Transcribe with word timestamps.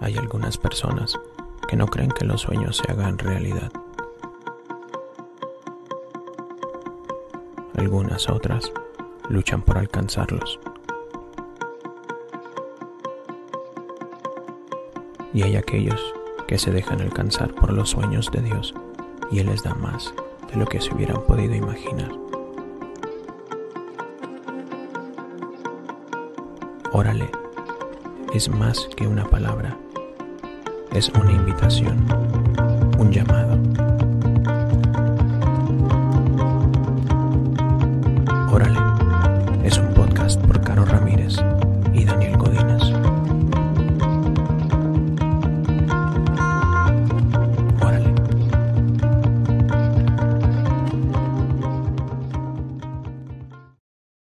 hay 0.00 0.16
algunas 0.16 0.58
personas 0.58 1.18
que 1.68 1.76
no 1.76 1.86
creen 1.86 2.10
que 2.10 2.24
los 2.24 2.42
sueños 2.42 2.76
se 2.78 2.90
hagan 2.92 3.18
realidad. 3.18 3.70
Algunas 7.76 8.28
otras 8.28 8.72
luchan 9.28 9.62
por 9.62 9.78
alcanzarlos. 9.78 10.58
Y 15.32 15.42
hay 15.42 15.56
aquellos 15.56 16.00
que 16.46 16.58
se 16.58 16.70
dejan 16.70 17.00
alcanzar 17.00 17.54
por 17.54 17.72
los 17.72 17.90
sueños 17.90 18.30
de 18.30 18.42
Dios 18.42 18.74
y 19.30 19.40
Él 19.40 19.46
les 19.46 19.62
da 19.62 19.74
más 19.74 20.14
de 20.50 20.56
lo 20.56 20.66
que 20.66 20.80
se 20.80 20.94
hubieran 20.94 21.22
podido 21.24 21.54
imaginar. 21.54 22.10
Órale 26.92 27.30
es 28.36 28.50
más 28.50 28.88
que 28.94 29.06
una 29.06 29.24
palabra, 29.24 29.78
es 30.94 31.08
una 31.10 31.32
invitación, 31.32 32.06
un 32.98 33.10
llamado. 33.12 33.55